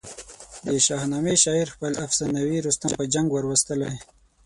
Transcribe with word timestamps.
د 0.65 0.67
شاهنامې 0.85 1.35
شاعر 1.43 1.67
خپل 1.75 1.93
افسانوي 2.05 2.57
رستم 2.67 2.91
په 2.99 3.05
جنګ 3.13 3.27
وروستلی. 3.33 3.93